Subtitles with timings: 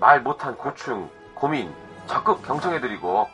[0.00, 1.72] 말 못한 고충, 고민
[2.06, 3.28] 적극 경청해드리고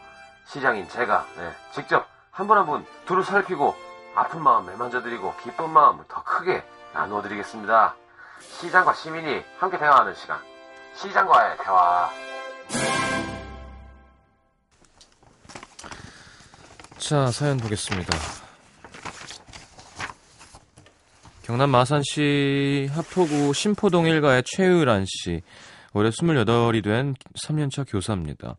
[0.47, 3.75] 시장인 제가 네, 직접 한 분 한 분 두루 살피고
[4.15, 7.95] 아픈 마음 매만져드리고 기쁜 마음을 더 크게 나누어드리겠습니다.
[8.61, 10.39] 시장과 시민이 함께 대화하는 시간.
[10.97, 12.11] 시장과의 대화.
[16.99, 18.17] 자, 사연 보겠습니다.
[21.43, 25.43] 경남 마산시 하포구 신포동 일가의 최의란 씨.
[25.97, 28.57] 올해 28이 된 3년차 교사입니다.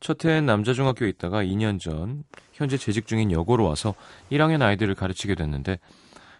[0.00, 3.94] 첫 해엔 남자 중학교에 있다가 2년 전 현재 재직 중인 여고로 와서
[4.32, 5.78] 1학년 아이들을 가르치게 됐는데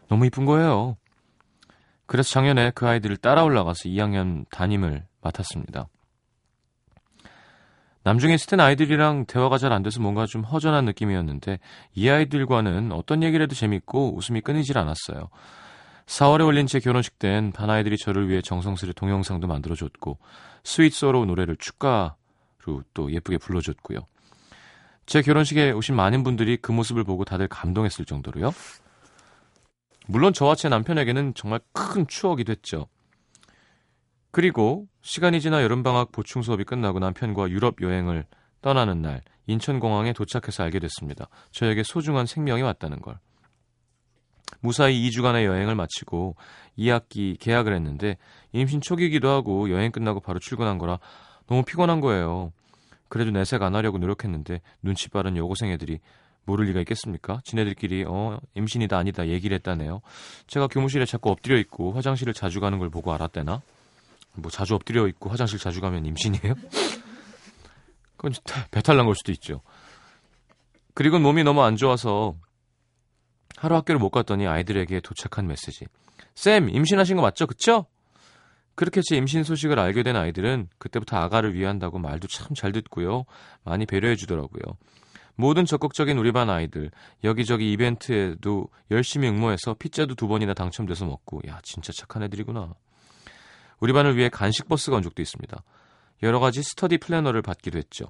[0.08, 0.96] 너무 이쁜 거예요.
[2.06, 5.86] 그래서 작년에 그 아이들을 따라 올라가서 2학년 담임을 맡았습니다.
[8.02, 11.60] 남중에 땐 아이들이랑 대화가 잘 안 돼서 뭔가 좀 허전한 느낌이었는데
[11.94, 15.28] 이 아이들과는 어떤 얘기를 해도 재밌고 웃음이 끊이질 않았어요.
[16.10, 20.18] 4월에 올린 제 결혼식 땐 반 아이들이 저를 위해 정성스레 동영상도 만들어줬고
[20.64, 24.00] 스윗 소로우 노래를 축가로 또 예쁘게 불러줬고요.
[25.06, 28.52] 제 결혼식에 오신 많은 분들이 그 모습을 보고 다들 감동했을 정도로요.
[30.08, 32.88] 물론 저와 제 남편에게는 정말 큰 추억이 됐죠.
[34.32, 38.26] 그리고 시간이 지나 여름방학 보충 수업이 끝나고 남편과 유럽 여행을
[38.62, 41.28] 떠나는 날 인천공항에 도착해서 알게 됐습니다.
[41.52, 43.20] 저에게 소중한 생명이 왔다는 걸.
[44.60, 46.36] 무사히 2주간의 여행을 마치고
[46.78, 48.16] 2학기 계약을 했는데
[48.52, 50.98] 임신 초기이기도 하고 여행 끝나고 바로 출근한 거라
[51.46, 52.52] 너무 피곤한 거예요.
[53.08, 55.98] 그래도 내색 안 하려고 노력했는데 눈치 빠른 여고생 애들이
[56.44, 57.40] 모를 리가 있겠습니까?
[57.44, 60.00] 지네들끼리 어 임신이다 아니다 얘기를 했다네요.
[60.46, 63.60] 제가 교무실에 자꾸 엎드려 있고 화장실을 자주 가는 걸 보고 알았대나?
[64.34, 66.54] 뭐 자주 엎드려 있고 화장실 자주 가면 임신이에요?
[68.16, 68.32] 그건
[68.70, 69.60] 배탈 난 걸 수도 있죠.
[70.94, 72.34] 그리고 몸이 너무 안 좋아서
[73.60, 75.84] 하루 학교를 못 갔더니 아이들에게 도착한 메시지.
[76.34, 77.46] 쌤, 임신하신 거 맞죠?
[77.46, 77.84] 그쵸?
[78.74, 83.26] 그렇게 제 임신 소식을 알게 된 아이들은 그때부터 아가를 위한다고 말도 참 잘 듣고요.
[83.62, 84.62] 많이 배려해 주더라고요.
[85.36, 86.90] 모든 적극적인 우리 반 아이들
[87.22, 92.72] 여기저기 이벤트에도 열심히 응모해서 피자도 두 번이나 당첨돼서 먹고 야 진짜 착한 애들이구나.
[93.80, 95.62] 우리 반을 위해 간식 버스가 온 적도 있습니다.
[96.22, 98.06] 여러 가지 스터디 플래너를 받기도 했죠.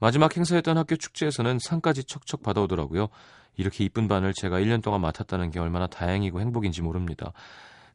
[0.00, 3.08] 마지막 행사였던 학교 축제에서는 상까지 척척 받아오더라고요.
[3.56, 7.32] 이렇게 이쁜 반을 제가 1년 동안 맡았다는 게 얼마나 다행이고 행복인지 모릅니다.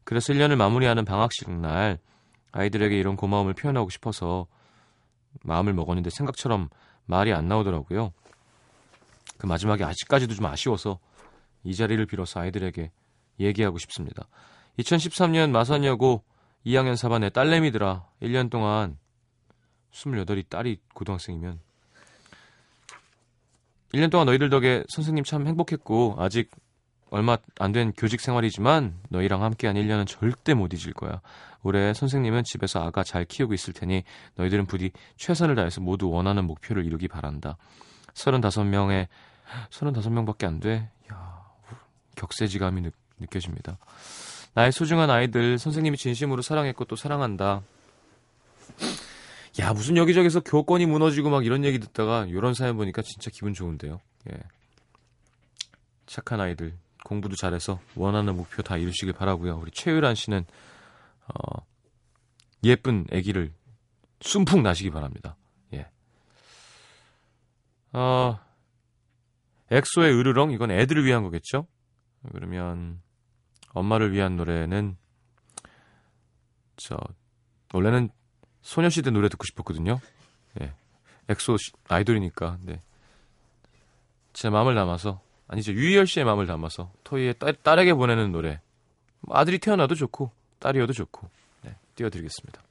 [0.04, 1.98] 그래서 1년을 마무리하는 방학식 날
[2.52, 4.46] 아이들에게 이런 고마움을 표현하고 싶어서
[5.42, 6.68] 마음을 먹었는데 생각처럼
[7.06, 8.12] 말이 안 나오더라고요.
[9.38, 10.98] 그 마지막에 아직까지도 좀 아쉬워서
[11.64, 12.90] 이 자리를 빌어서 아이들에게
[13.40, 14.28] 얘기하고 싶습니다.
[14.78, 16.22] 2013년 마산여고
[16.66, 18.98] 2학년 4반의 딸내미들아 1년 동안
[19.92, 21.60] 28이 딸이 고등학생이면
[23.94, 26.50] 1년 동안 너희들 덕에 선생님 참 행복했고 아직
[27.10, 31.20] 얼마 안 된 교직 생활이지만 너희랑 함께한 1년은 절대 못 잊을 거야.
[31.62, 34.02] 올해 선생님은 집에서 아가 잘 키우고 있을 테니
[34.34, 37.56] 너희들은 부디 최선을 다해서 모두 원하는 목표를 이루기 바란다.
[38.14, 39.06] 35명에
[39.70, 40.90] 35명밖에 안 돼.
[41.12, 41.44] 야,
[42.16, 43.78] 격세지감이 느, 느껴집니다.
[44.54, 47.62] 나의 소중한 아이들 선생님이 진심으로 사랑했고 또 사랑한다.
[49.60, 54.00] 야 무슨 여기저기서 교권이 무너지고 막 이런 얘기 듣다가 이런 사연 보니까 진짜 기분 좋은데요.
[54.32, 54.38] 예.
[56.06, 59.58] 착한 아이들 공부도 잘해서 원하는 목표 다 이루시길 바라고요.
[59.58, 60.44] 우리 최유란 씨는
[61.28, 61.64] 어,
[62.64, 63.52] 예쁜 아기를
[64.20, 65.36] 순풍 나시기 바랍니다.
[65.74, 65.88] 예.
[67.92, 68.40] 어,
[69.70, 71.66] 엑소의 으르렁 이건 애들을 위한 거겠죠?
[72.32, 73.00] 그러면
[73.72, 74.96] 엄마를 위한 노래는
[76.76, 76.96] 저
[77.72, 78.08] 원래는
[78.64, 80.00] 소녀시대 노래 듣고 싶었거든요.
[80.60, 80.72] 예.
[81.28, 81.56] 엑소
[81.88, 82.58] 아이돌이니까.
[82.62, 82.80] 네.
[84.32, 88.60] 제 마음을 담아서 아니죠 유희열 씨의 마음을 담아서 토이의 딸, 딸에게 보내는 노래.
[89.20, 91.28] 뭐 아들이 태어나도 좋고 딸이어도 좋고.
[91.62, 92.62] 네, 띄워드리겠습니다.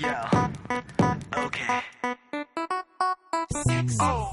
[0.00, 0.30] Yeah.
[1.36, 1.82] Okay.
[4.00, 4.30] Oh.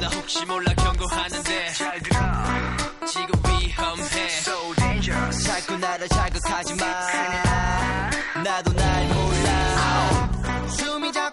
[0.00, 2.20] 나 혹시 몰라 경고하는데 잘 들어
[3.06, 9.21] 지금 위험해 So dangerous 자꾸 나를 자극하지 마 나도 날
[10.76, 11.31] 숨이 자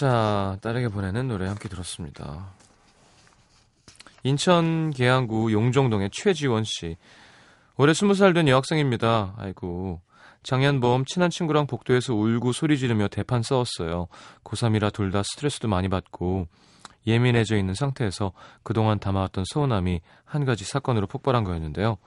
[0.00, 2.54] 자, 딸에게 보내는 노래 함께 들었습니다.
[4.22, 6.96] 인천 계양구 용정동의 최지원 씨.
[7.76, 9.34] 올해 스무 살 된 여학생입니다.
[9.36, 10.00] 아이고.
[10.80, 14.08] 봄 친한 친구랑 복도에서 울고 소리 지르며 대판 싸웠어요.
[14.42, 16.46] 고3이라 둘 다 스트레스도 많이 받고
[17.06, 18.32] 예민해져 있는 상태에서
[18.62, 21.98] 그동안 담아왔던 서운함이 한 가지 사건으로 폭발한 거였는데요.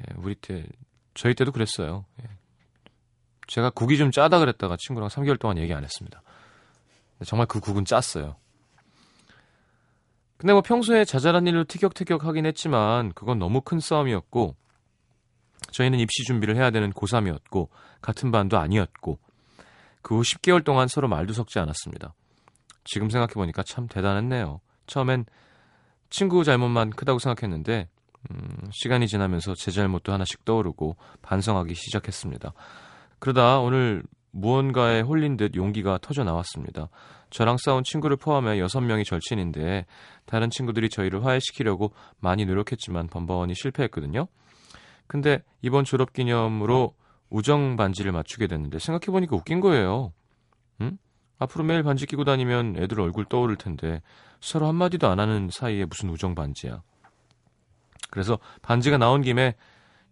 [0.00, 0.66] 예, 우리 때,
[1.14, 2.06] 저희 때도 그랬어요.
[2.24, 2.28] 예.
[3.46, 6.22] 제가 국이 좀 짜다 그랬다가 친구랑 3개월 동안 얘기 안 했습니다.
[7.24, 8.36] 정말 그 국은 짰어요.
[10.36, 14.56] 근데 뭐 평소에 자잘한 일로 티격태격 하긴 했지만 그건 너무 큰 싸움이었고
[15.72, 17.68] 저희는 입시 준비를 해야 되는 고3이었고
[18.00, 19.18] 같은 반도 아니었고
[20.02, 22.14] 그 후 10개월 동안 서로 말도 섞지 않았습니다.
[22.84, 24.60] 지금 생각해보니까 참 대단했네요.
[24.86, 25.26] 처음엔
[26.08, 27.88] 친구 잘못만 크다고 생각했는데
[28.30, 32.52] 음, 시간이 지나면서 제 잘못도 하나씩 떠오르고 반성하기 시작했습니다.
[33.18, 34.02] 그러다 오늘
[34.32, 36.88] 무언가에 홀린 듯 용기가 터져 나왔습니다.
[37.30, 39.86] 저랑 싸운 친구를 포함해 6명이 절친인데
[40.26, 44.26] 다른 친구들이 저희를 화해시키려고 많이 노력했지만 번번이 실패했거든요.
[45.06, 46.94] 근데 이번 졸업 기념으로
[47.30, 50.12] 우정 반지를 맞추게 됐는데 생각해보니까 웃긴 거예요.
[50.80, 50.98] 응?
[51.38, 54.02] 앞으로 매일 반지 끼고 다니면 애들 얼굴 떠오를 텐데
[54.40, 56.82] 서로 한마디도 안 하는 사이에 무슨 우정 반지야.
[58.10, 59.54] 그래서 반지가 나온 김에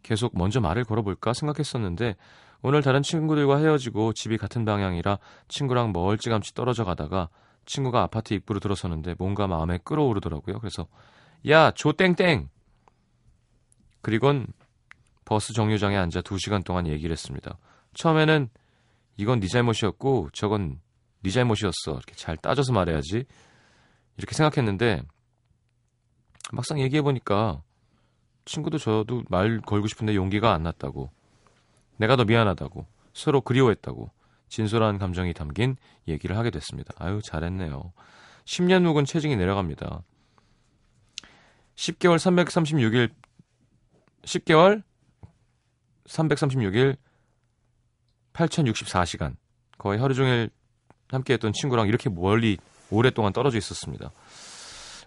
[0.03, 2.17] 계속 먼저 말을 걸어볼까 생각했었는데
[2.63, 5.19] 오늘 다른 친구들과 헤어지고 집이 같은 방향이라
[5.49, 7.29] 친구랑 멀찌감치 떨어져 가다가
[7.67, 10.59] 친구가 아파트 입구로 들어서는데 뭔가 마음에 끌어오르더라고요.
[10.59, 10.87] 그래서
[11.49, 12.49] 야, 조땡땡!
[14.01, 14.47] 그리곤
[15.25, 17.59] 버스 정류장에 앉아 두 시간 동안 얘기를 했습니다.
[17.95, 18.49] 처음에는
[19.19, 20.81] 이건 네 잘못이었고 저건
[21.23, 21.93] 네 잘못이었어.
[21.93, 23.25] 이렇게 잘 따져서 말해야지.
[24.17, 25.03] 이렇게 생각했는데
[26.53, 27.63] 막상 얘기해 보니까
[28.47, 31.11] 친구도 저도 말 걸고 싶은데 용기가 안 났다고.
[31.99, 32.87] 내가 더 미안하다고.
[33.13, 34.11] 서로 그리워했다고.
[34.49, 35.77] 진솔한 감정이 담긴
[36.07, 36.95] 얘기를 하게 됐습니다.
[36.97, 37.93] 아유, 잘했네요.
[38.45, 40.03] 10년 묵은 체중이 내려갑니다.
[41.75, 43.11] 10개월 336일,
[44.23, 44.83] 10개월
[46.07, 46.97] 336일
[48.33, 49.37] 8064시간.
[49.77, 50.51] 거의 하루 종일
[51.11, 52.57] 함께 했던 친구랑 이렇게 멀리
[52.91, 54.11] 오랫동안 떨어져 있었습니다.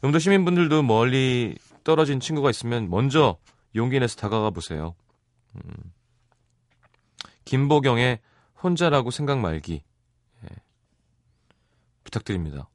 [0.04, 3.38] 음도 시민분들도 멀리 떨어진 친구가 있으면 먼저
[3.76, 4.96] 용기 내서 다가가 보세요.
[5.56, 5.74] 음.
[7.46, 8.20] 김보경의
[8.64, 9.84] 혼자라고 생각 말기
[10.44, 10.48] 예.
[12.04, 12.70] 부탁드립니다.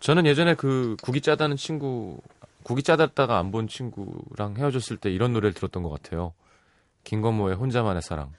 [0.00, 2.20] 저는 예전에 그 국이 짜다는 친구
[2.62, 6.32] 국이 짜다다가 안 본 친구랑 헤어졌을 때 이런 노래를 들었던 것 같아요.
[7.04, 8.32] 김건모의 혼자만의 사랑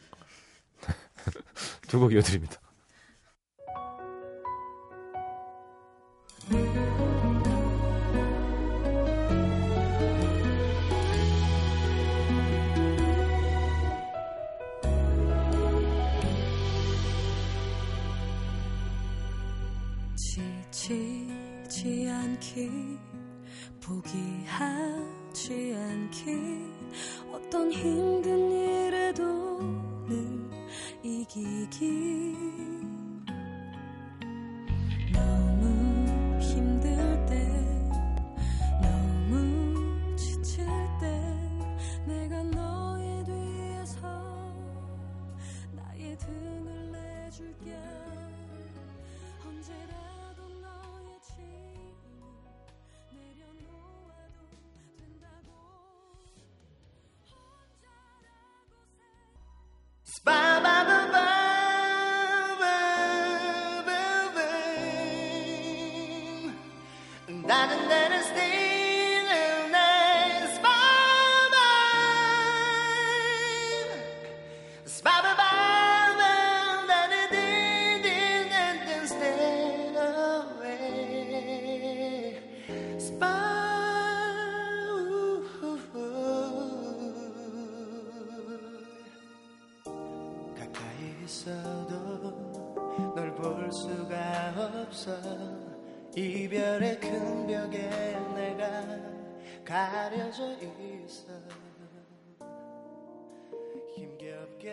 [1.87, 2.59] 두 곡 이어드립니다.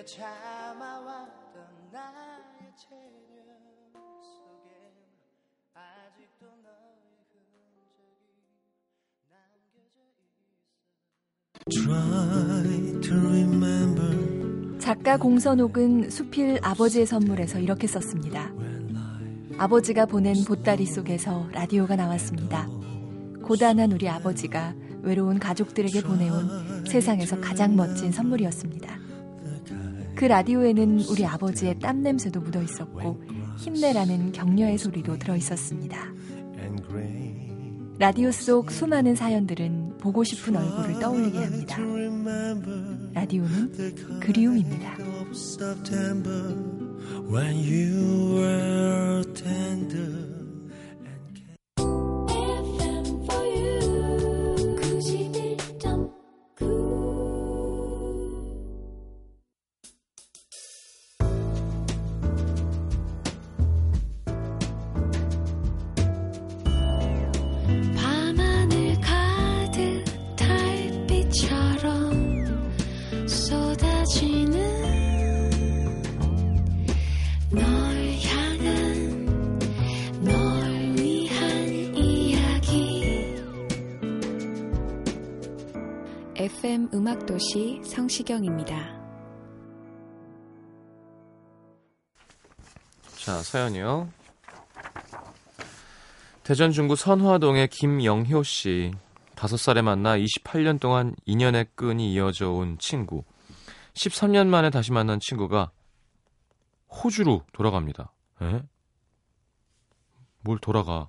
[0.08, 1.62] 참아왔던
[1.92, 3.60] 나의 체력
[4.24, 4.72] 속엔
[5.74, 6.96] 아직도 너의
[7.28, 7.68] 흔적이
[9.28, 10.00] 남겨져
[14.72, 18.50] 있어 작가 공선옥은 수필 아버지의 선물에서 이렇게 썼습니다.
[19.58, 22.66] 아버지가 보낸 보따리 속에서 라디오가 나왔습니다.
[23.42, 28.98] 고단한 우리 아버지가 외로운 가족들에게 보내온 세상에서 가장 멋진 선물이었습니다.
[30.18, 33.22] 그 라디오에는 우리 아버지의 땀 냄새도 묻어 있었고
[33.58, 36.12] 힘내라는 격려의 소리도 들어 있었습니다.
[38.00, 41.78] 라디오 속 수많은 사연들은 보고 싶은 얼굴을 떠올리게 합니다.
[43.14, 44.98] 라디오는 그리움입니다.
[47.30, 50.38] when you were tender.
[86.68, 88.76] FM 음악도시 성시경입니다.
[93.16, 94.10] 자, 사연이요.
[96.42, 98.92] 대전 중구 선화동의 김영효 씨.
[99.34, 103.25] 다섯 살에 만나 28년 동안 인연의 끈이 이어져 온 친구.
[103.94, 105.70] 13년 만에 다시 만난 친구가
[106.90, 108.12] 호주로 돌아갑니다.
[108.42, 108.62] 에?
[110.42, 111.08] 뭘 돌아가?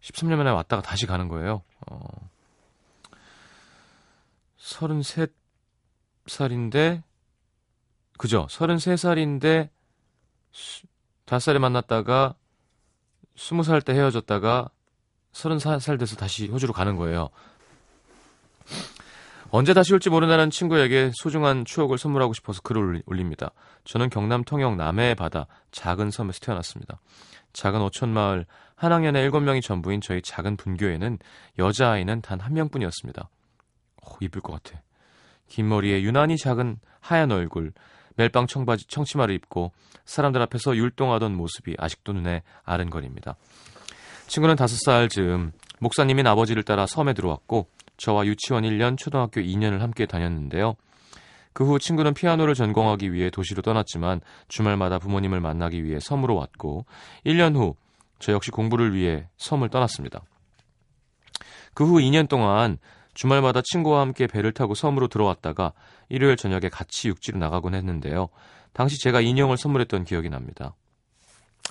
[0.00, 1.64] 13년 만에 왔다가 다시 가는 거예요.
[1.90, 2.21] 어.
[4.62, 7.02] 33살인데,
[8.18, 8.46] 그죠?
[8.48, 9.68] 33살인데,
[11.24, 12.34] 다섯 살에 만났다가
[13.36, 14.68] 스무 살때 헤어졌다가
[15.32, 17.30] 서른 살 돼서 다시 호주로 가는 거예요.
[19.50, 23.50] 언제 다시 올지 모른다는 친구에게 소중한 추억을 선물하고 싶어서 글을 올립니다.
[23.84, 27.00] 저는 경남 통영 남해의 바다 작은 섬에서 태어났습니다.
[27.52, 31.18] 작은 어촌 마을 한 학년에 일곱 명이 전부인 저희 작은 분교에는
[31.58, 33.28] 여자아이는 단 한 명뿐이었습니다.
[34.02, 34.80] 오, 이쁠 것 같아.
[35.48, 37.72] 긴 머리에 유난히 작은 하얀 얼굴,
[38.16, 39.72] 멜빵 청바지, 청치마를 입고
[40.04, 43.36] 사람들 앞에서 율동하던 모습이 아직도 눈에 아른거립니다.
[44.26, 50.06] 친구는 다섯 살 즈음 목사님인 아버지를 따라 섬에 들어왔고 저와 유치원 1년, 초등학교 2년을 함께
[50.06, 50.74] 다녔는데요.
[51.52, 56.86] 그 후 친구는 피아노를 전공하기 위해 도시로 떠났지만 주말마다 부모님을 만나기 위해 섬으로 왔고
[57.26, 57.76] 1년 후
[58.22, 60.22] 저 역시 공부를 위해 섬을 떠났습니다.
[61.74, 62.78] 그 후 2년 동안
[63.14, 65.72] 주말마다 친구와 함께 배를 타고 섬으로 들어왔다가
[66.08, 68.28] 일요일 저녁에 같이 육지로 나가곤 했는데요.
[68.72, 70.74] 당시 제가 인형을 선물했던 기억이 납니다.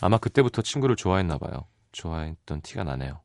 [0.02, 1.66] 아마 그때부터 친구를 좋아했나 봐요.
[1.92, 3.22] 좋아했던 티가 나네요.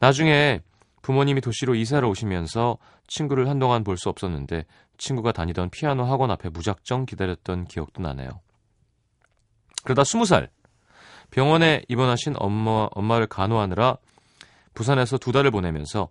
[0.00, 0.60] 나중에
[1.02, 4.64] 부모님이 도시로 이사를 오시면서 친구를 한동안 볼 수 없었는데
[4.98, 8.40] 친구가 다니던 피아노 학원 앞에 무작정 기다렸던 기억도 나네요.
[9.84, 10.50] 그러다 스무 살
[11.30, 13.96] 병원에 입원하신 엄마, 엄마를 간호하느라
[14.74, 16.08] 부산에서 두 달을 보내면서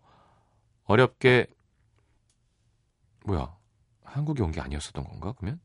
[0.85, 1.47] 어렵게
[3.25, 3.55] 뭐야
[4.03, 5.59] 한국에 온 게 아니었었던 건가 그러면?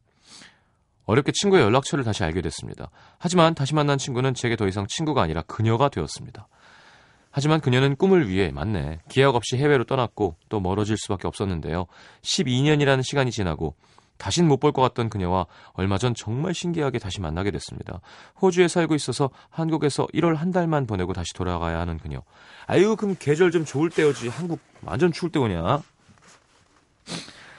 [1.04, 2.90] 어렵게 친구의 연락처를 다시 알게 됐습니다.
[3.18, 6.48] 하지만 다시 만난 친구는 제게 더 이상 친구가 아니라 그녀가 되었습니다.
[7.30, 9.00] 하지만 그녀는 꿈을 위해 맞네.
[9.08, 11.86] 기약 없이 해외로 떠났고 또 멀어질 수밖에 없었는데요.
[12.22, 13.74] 12년이라는 시간이 지나고
[14.18, 18.00] 다신 못 볼 것 같던 그녀와 얼마 전 정말 신기하게 다시 만나게 됐습니다.
[18.40, 22.22] 호주에 살고 있어서 한국에서 1월 한 달만 보내고 다시 돌아가야 하는 그녀.
[22.66, 24.28] 아유, 그럼 계절 좀 좋을 때여지.
[24.28, 25.82] 한국 완전 추울 때 오냐?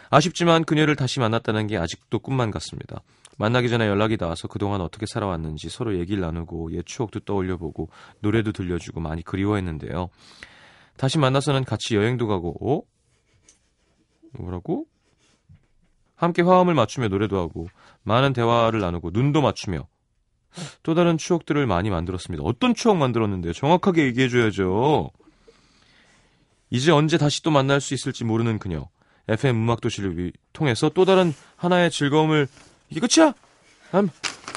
[0.10, 3.02] 아쉽지만 그녀를 다시 만났다는 게 아직도 꿈만 같습니다.
[3.38, 9.00] 만나기 전에 연락이 닿아서 그동안 어떻게 살아왔는지 서로 얘기를 나누고 옛 추억도 떠올려보고 노래도 들려주고
[9.00, 10.10] 많이 그리워했는데요.
[10.98, 12.82] 다시 만나서는 같이 여행도 가고, 어?
[14.40, 14.86] 뭐라고?
[16.18, 17.70] 함께 화음을 맞추며 노래도 하고
[18.04, 19.88] 많은 대화를 나누고 눈도 맞추며
[20.84, 22.44] 또 다른 추억들을 많이 만들었습니다.
[22.44, 23.54] 어떤 추억 만들었는데요?
[23.54, 25.12] 정확하게 얘기해줘야죠.
[26.72, 28.90] 이제 언제 다시 또 만날 수 있을지 모르는 그녀.
[29.30, 32.48] FM 음악도시를 위- 통해서 또 다른 하나의 즐거움을
[32.90, 33.34] 이게 끝이야?
[33.94, 34.10] 음,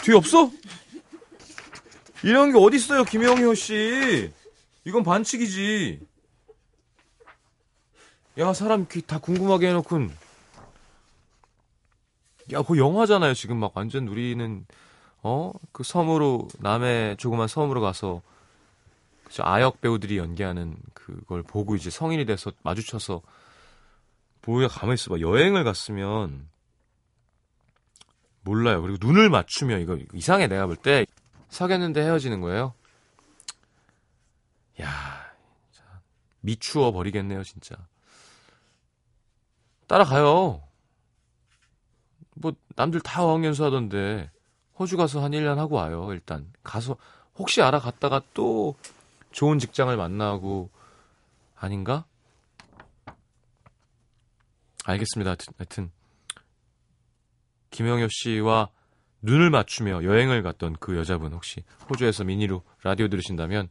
[0.03, 0.51] 뒤에 없어?
[2.25, 4.31] 이런 게 어딨어요, 김영효 씨.
[4.85, 6.01] 이건 반칙이지.
[8.39, 10.11] 야, 사람 귀 다 궁금하게 해놓고는.
[12.53, 13.35] 야, 그 영화잖아요.
[13.35, 14.67] 지금 막 완전 우리는
[15.23, 15.53] 어?
[15.73, 18.23] 그 섬으로 남의 조그만 섬으로 가서
[19.25, 23.23] 그저 아역 배우들이 연기하는 그걸 보고 이제 성인이 돼서 마주쳐서
[24.47, 25.21] 뭐야 가만히 있어 봐.
[25.21, 26.49] 여행을 갔으면
[28.43, 28.81] 몰라요.
[28.83, 31.07] 그리고 눈을 맞추며 이거 이상해 내가 볼 때.
[31.51, 32.75] 사귀었는데 헤어지는 거예요?
[34.81, 35.31] 야
[36.41, 37.77] 미추어 버리겠네요 진짜.
[39.89, 40.63] 따라가요
[42.41, 44.31] 뭐 남들 다 어학연수 하던데
[44.79, 46.97] 호주 가서 한 1년 하고 와요 일단 가서
[47.37, 48.75] 혹시 알아갔다가 또
[49.31, 50.71] 좋은 직장을 만나고
[51.55, 52.05] 아닌가?
[54.85, 55.37] 알겠습니다.
[55.59, 55.91] 하여튼,
[57.71, 58.71] 김영효 씨와
[59.23, 63.69] 눈을 맞추며 여행을 갔던 그 여자분 혹시 호주에서 미니로 라디오 들으신다면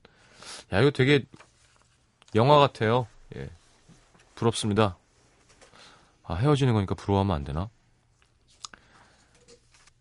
[0.71, 1.25] 야 이거 되게
[2.35, 3.07] 영화 같아요.
[3.35, 3.49] 예.
[4.35, 4.97] 부럽습니다.
[6.23, 7.69] 아 헤어지는 거니까 부러워하면 안 되나?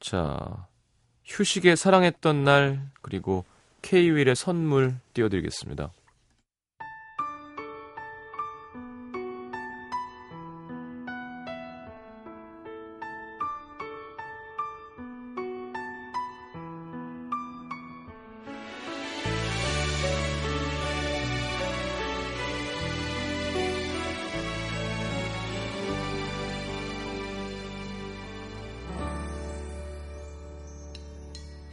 [0.01, 0.67] 자
[1.25, 3.45] 휴식에 사랑했던 날 그리고
[3.83, 5.91] K-윌의 선물 띄워드리겠습니다.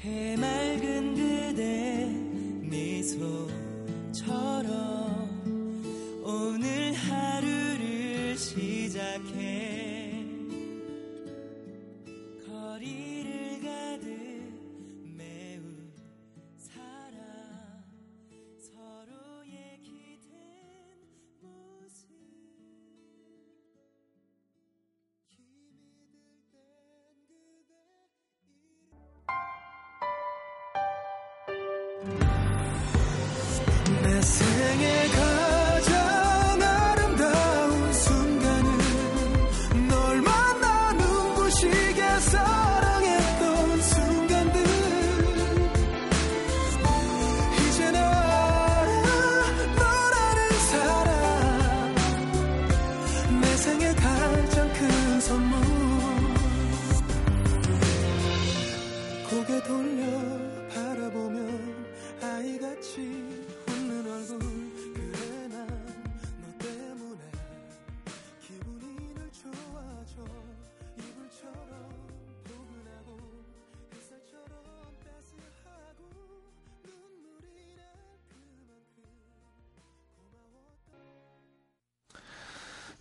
[0.05, 2.07] 해맑은 그대
[2.61, 3.47] 미소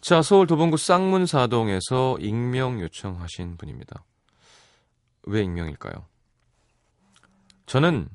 [0.05, 4.05] 자, 서울 도봉구 쌍문사동에서 익명 요청하신 분입니다.
[5.23, 6.07] 왜 익명일까요?
[7.65, 8.11] 저는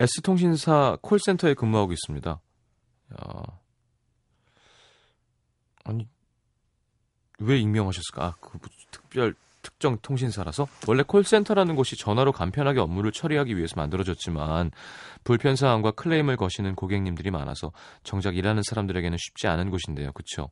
[0.00, 2.30] S통신사 콜센터에 근무하고 있습니다.
[2.30, 3.42] 야,
[5.84, 6.08] 아니,
[7.38, 8.24] 왜 익명하셨을까?
[8.24, 8.58] 아, 그
[8.90, 9.34] 특별,
[9.66, 10.68] 특정 통신사라서?
[10.86, 14.70] 원래 콜센터라는 곳이 전화로 간편하게 업무를 처리하기 위해서 만들어졌지만,
[15.24, 17.72] 불편 사항과 클레임을 거시는 고객님들이 많아서
[18.04, 20.12] 정작 일하는 사람들에게는 쉽지 않은 곳인데요.
[20.12, 20.50] 그쵸?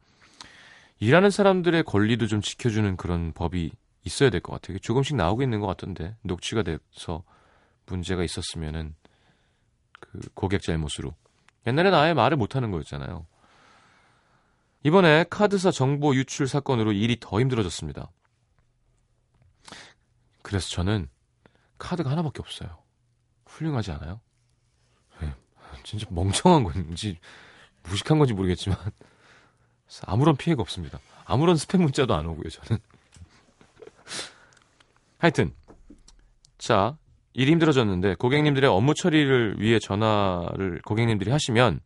[0.99, 3.71] 일하는 사람들의 권리도 좀 지켜주는 그런 법이
[4.05, 4.79] 있어야 될 것 같아요.
[4.81, 7.23] 조금씩 나오고 있는 것 같던데, 녹취가 돼서
[7.87, 8.97] 문제가 있었으면은,
[10.01, 11.15] 그 고객 잘못으로.
[11.69, 13.27] 옛날에는 아예 말을 못하는 거였잖아요.
[14.83, 18.11] 이번에 카드사 정보 유출 사건으로 일이 더 힘들어졌습니다.
[20.55, 21.09] 그래서 저는
[21.79, 22.79] 카드가 하나밖에 없어요.
[23.47, 24.21] 훌륭하지 않아요?
[25.21, 25.35] 네.
[25.83, 27.19] 진짜 멍청한 건지
[27.83, 28.79] 무식한 건지 모르겠지만
[30.07, 31.01] 아무런 피해가 없습니다.
[31.25, 32.81] 아무런 스팸 문자도 안 오고요, 저는.
[35.19, 35.53] 하여튼
[36.57, 36.97] 자
[37.33, 41.81] 일이 힘들어졌는데 고객님들의 업무 처리를 위해 전화를 고객님들이 하시면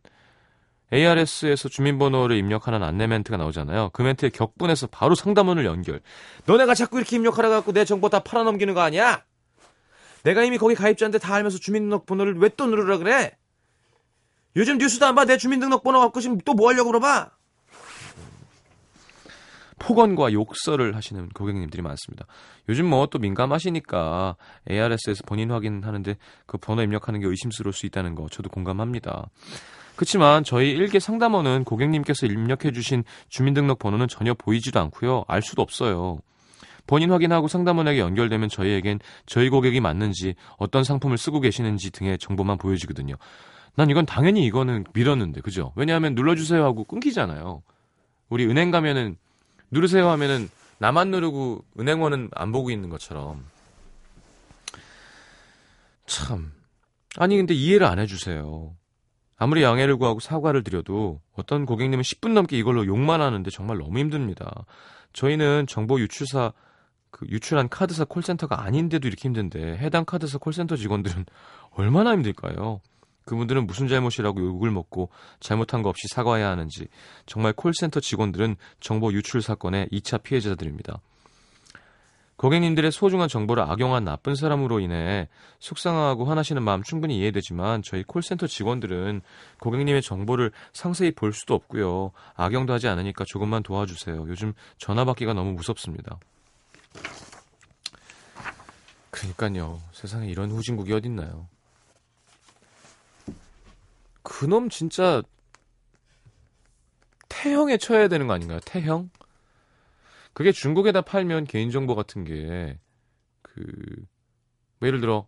[0.91, 3.91] ARS에서 주민번호를 입력하는 안내 멘트가 나오잖아요.
[3.93, 6.01] 그 멘트에 격분해서 바로 상담원을 연결.
[6.45, 9.23] 너네가 자꾸 이렇게 입력하라 갖고 내 정보 다 팔아넘기는 거 아니야?
[10.23, 13.37] 내가 이미 거기 가입자인데 다 알면서 주민등록번호를 왜 또 누르라 그래?
[14.55, 15.25] 요즘 뉴스도 안 봐.
[15.25, 17.31] 내 주민등록번호 갖고 지금 또 뭐 하려고 물어봐?
[19.77, 22.25] 폭언과 욕설을 하시는 고객님들이 많습니다.
[22.67, 24.35] 요즘 뭐 또 민감하시니까
[24.69, 29.29] ARS에서 본인 확인하는데 그 번호 입력하는 게 의심스러울 수 있다는 거 저도 공감합니다.
[29.99, 35.25] 그렇지만 저희 일개 상담원은 고객님께서 입력해 주신 주민등록 번호는 전혀 보이지도 않고요.
[35.27, 36.19] 알 수도 없어요.
[36.87, 43.15] 본인 확인하고 상담원에게 연결되면 저희에겐 저희 고객이 맞는지 어떤 상품을 쓰고 계시는지 등의 정보만 보여지거든요.
[43.75, 45.73] 난 이건 당연히 이거는 밀었는데 그죠?
[45.75, 47.61] 왜냐하면 눌러주세요 하고 끊기잖아요.
[48.29, 49.17] 우리 은행 가면은
[49.69, 53.43] 누르세요 하면은 나만 누르고 은행원은 안 보고 있는 것처럼
[56.05, 56.53] 참
[57.17, 58.78] 아니 근데 이해를 안 해주세요.
[59.39, 64.65] 아무리 양해를 구하고 사과를 드려도 어떤 고객님은 10분 넘게 이걸로 욕만 하는데 정말 너무 힘듭니다.
[65.13, 66.51] 저희는 정보 유출사
[67.09, 71.25] 그 유출한 카드사 콜센터가 아닌데도 이렇게 힘든데 해당 카드사 콜센터 직원들은
[71.71, 72.81] 얼마나 힘들까요?
[73.23, 76.87] 그분들은 무슨 잘못이라고 욕을 먹고 잘못한 거 없이 사과해야 하는지
[77.25, 80.99] 정말 콜센터 직원들은 정보 유출 사건의 2차 피해자들입니다.
[82.39, 85.27] 고객님들의 소중한 정보를 악용한 나쁜 사람으로 인해
[85.59, 89.21] 속상하고 화나시는 마음 충분히 이해되지만 저희 콜센터 직원들은
[89.59, 92.13] 고객님의 정보를 상세히 볼 수도 없고요.
[92.35, 94.25] 악용도 하지 않으니까 조금만 도와주세요.
[94.29, 96.17] 요즘 전화 받기가 너무 무섭습니다.
[99.11, 99.81] 그러니까요.
[99.91, 101.49] 세상에 이런 후진국이 어딨나요?
[104.23, 105.21] 그놈 진짜
[107.27, 108.61] 태형에 쳐야 되는 거 아닌가요?
[108.63, 109.09] 태형?
[110.33, 112.79] 그게 중국에다 팔면 개인정보 같은 게,
[113.41, 113.61] 그,
[114.79, 115.27] 뭐 예를 들어,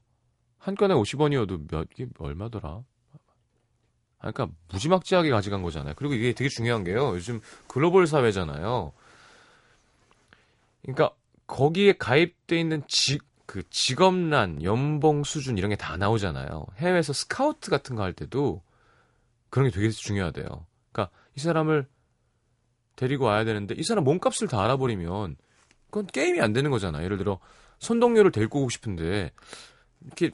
[0.60, 2.84] 한 건에 50원이어도 몇, 개 얼마더라?
[4.20, 5.96] 아, 그러니까 무지막지하게 가져간 거잖아요.
[5.98, 7.16] 그리고 이게 되게 중요한 게요.
[7.16, 8.94] 요즘 글로벌 사회잖아요.
[10.84, 11.12] 그러니까
[11.48, 16.66] 거기에 가입돼 있는 직, 그 직업란, 연봉 수준 이런 게 다 나오잖아요.
[16.78, 18.62] 해외에서 스카우트 같은 거 할 때도
[19.50, 20.46] 그런 게 되게 중요하대요.
[20.92, 21.88] 그러니까 이 사람을
[22.96, 25.36] 데리고 와야 되는데 이 사람 몸값을 다 알아버리면
[25.90, 27.04] 그건 게임이 안 되는 거잖아.
[27.04, 27.40] 예를 들어
[27.80, 29.32] 손동료를 데리고 오고 싶은데
[30.06, 30.32] 이렇게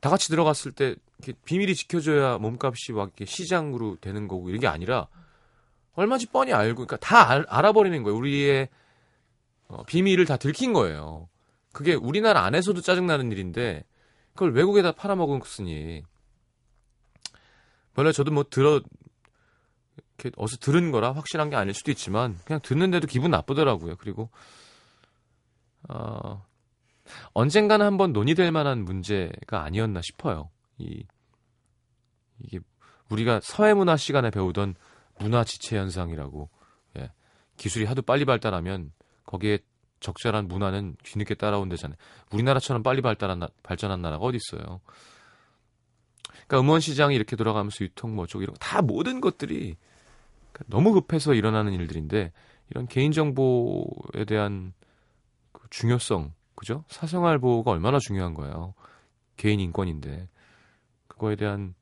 [0.00, 4.66] 다 같이 들어갔을 때 이렇게 비밀이 지켜져야 몸값이 막 이렇게 시장으로 되는 거고 이런 게
[4.66, 5.08] 아니라
[5.94, 8.16] 얼마지 뻔히 알고 그러니까 다 알, 알아버리는 거예요.
[8.16, 8.68] 우리의
[9.68, 11.28] 어, 비밀을 다 들킨 거예요.
[11.72, 13.84] 그게 우리나라 안에서도 짜증나는 일인데
[14.32, 16.02] 그걸 외국에다 팔아먹었으니
[17.96, 18.80] 원래 저도 뭐 들어
[20.18, 23.96] 이렇게 어서 들은 거라 확실한 게 아닐 수도 있지만 그냥 듣는데도 기분 나쁘더라고요.
[23.96, 24.30] 그리고
[25.88, 26.44] 어,
[27.32, 30.50] 언젠가는 한번 논의될 만한 문제가 아니었나 싶어요.
[30.78, 31.04] 이
[32.40, 32.60] 이게
[33.10, 34.74] 우리가 사회문화 시간에 배우던
[35.18, 36.50] 문화 지체 현상이라고
[36.98, 37.10] 예.
[37.56, 38.92] 기술이 하도 빨리 발달하면
[39.24, 39.58] 거기에
[40.00, 41.96] 적절한 문화는 뒤늦게 따라온대잖아요.
[42.32, 44.80] 우리나라처럼 빨리 발달한 나, 발전한 나라가 어디 있어요?
[46.46, 49.76] 그러니까 음원 시장이 이렇게 돌아가면서 유통 뭐쪽 이런 다 모든 것들이
[50.66, 52.32] 너무 급해서 일어나는 일들인데
[52.70, 54.72] 이런 개인 정보에 대한
[55.52, 56.84] 그 중요성, 그죠?
[56.88, 58.74] 사생활 보호가 얼마나 중요한 거예요.
[59.36, 60.28] 개인 인권인데
[61.06, 61.74] 그거에 대한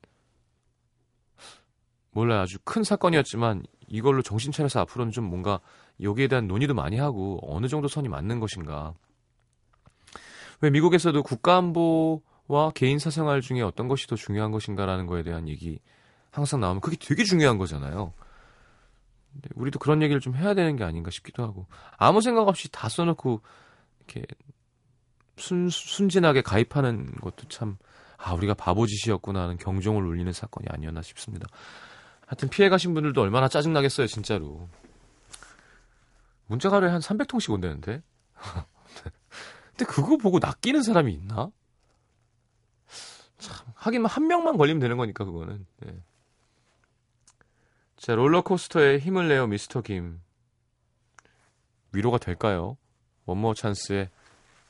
[2.10, 5.60] 몰라 요 아주 큰 사건이었지만 이걸로 정신 차려서 앞으로는 좀 뭔가
[6.00, 8.94] 여기에 대한 논의도 많이 하고 어느 정도 선이 맞는 것인가.
[10.60, 15.78] 왜 미국에서도 국가안보와 개인 사생활 중에 어떤 것이 더 중요한 것인가라는 거에 대한 얘기
[16.30, 18.14] 항상 나오면 그게 되게 중요한 거잖아요.
[19.36, 22.88] 근데 우리도 그런 얘기를 좀 해야 되는 게 아닌가 싶기도 하고 아무 생각 없이 다
[22.88, 23.42] 써놓고
[23.98, 24.26] 이렇게
[25.36, 27.76] 순, 순진하게 가입하는 것도 참
[28.16, 31.46] 아, 우리가 바보 짓이었구나 하는 경종을 울리는 사건이 아니었나 싶습니다.
[32.26, 34.68] 하여튼 피해 가신 분들도 얼마나 짜증나겠어요, 진짜로.
[36.46, 38.02] 문자가 하루에 한 300통씩 온다는데?
[39.76, 41.50] 근데 그거 보고 낚이는 사람이 있나?
[43.38, 45.66] 참, 하긴 한 명만 걸리면 되는 거니까, 그거는.
[45.80, 46.02] 네.
[47.96, 50.20] 자, 롤러코스터에 힘을 내요, 미스터 김.
[51.92, 52.76] 위로가 될까요?
[53.24, 54.10] 원모 찬스에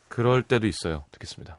[0.08, 1.04] 그럴 때도 있어요.
[1.10, 1.58] 듣겠습니다.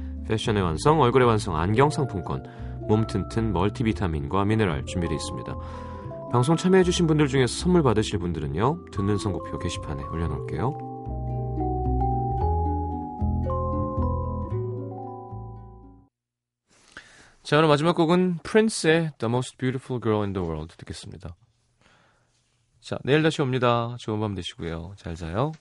[0.27, 2.43] 패션의 완성, 얼굴의 완성, 안경 상품권,
[2.87, 5.55] 몸 튼튼 멀티비타민과 미네랄 준비되어 있습니다.
[6.31, 10.91] 방송 참여해주신 분들 중에서 선물 받으실 분들은요, 듣는 선곡표 게시판에 올려놓을게요.
[17.43, 21.35] 자, 오늘 마지막 곡은 프린스의 The Most Beautiful Girl in the World 듣겠습니다.
[22.79, 23.95] 자, 내일 다시 옵니다.
[23.99, 24.93] 좋은 밤 되시고요.
[24.95, 25.51] 잘 자요.